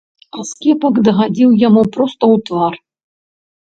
Аскепак 0.43 0.95
дагадзіў 1.09 1.53
яму 1.67 1.87
проста 1.99 2.23
ў 2.35 2.47
твар. 2.51 2.73